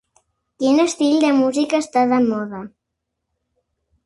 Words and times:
Quin 0.63 0.83
estil 0.83 1.19
de 1.25 1.29
musical 1.41 1.83
està 1.85 2.07
de 2.13 2.19
moda? 2.25 2.63